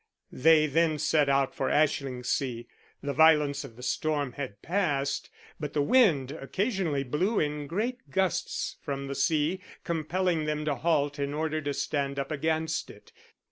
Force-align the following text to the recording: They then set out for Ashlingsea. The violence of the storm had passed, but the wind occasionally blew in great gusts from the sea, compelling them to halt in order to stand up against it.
They 0.31 0.65
then 0.65 0.97
set 0.97 1.29
out 1.29 1.53
for 1.53 1.69
Ashlingsea. 1.69 2.65
The 3.03 3.13
violence 3.13 3.63
of 3.63 3.75
the 3.75 3.83
storm 3.83 4.31
had 4.31 4.59
passed, 4.63 5.29
but 5.59 5.73
the 5.73 5.83
wind 5.83 6.31
occasionally 6.31 7.03
blew 7.03 7.39
in 7.39 7.67
great 7.67 8.09
gusts 8.09 8.77
from 8.81 9.05
the 9.05 9.13
sea, 9.13 9.61
compelling 9.83 10.45
them 10.45 10.65
to 10.65 10.73
halt 10.73 11.19
in 11.19 11.35
order 11.35 11.61
to 11.61 11.73
stand 11.75 12.17
up 12.17 12.31
against 12.31 12.89
it. 12.89 13.11